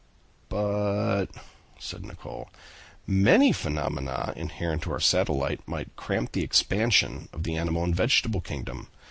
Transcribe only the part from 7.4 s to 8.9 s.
the animal and vegetable kingdom.